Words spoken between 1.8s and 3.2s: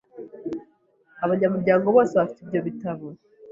bose bafite ibyo bitabo.